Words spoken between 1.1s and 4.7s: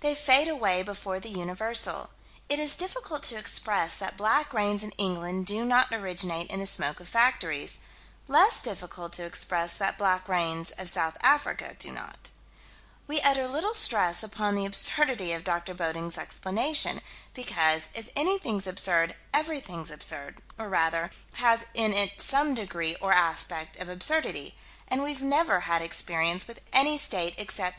the universal. It is difficult to express that black